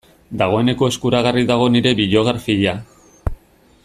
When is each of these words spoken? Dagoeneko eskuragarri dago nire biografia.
Dagoeneko 0.41 0.87
eskuragarri 0.93 1.43
dago 1.51 1.67
nire 1.75 1.93
biografia. 2.01 2.77